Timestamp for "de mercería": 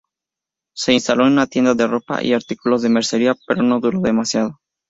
2.81-3.35